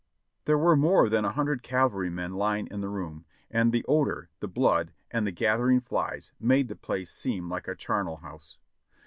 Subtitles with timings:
[0.45, 4.47] There were more than a hundred cavalrymen lying in the room, and the odor, the
[4.47, 8.57] blood and the gathering flies made the place seem like a charnel house.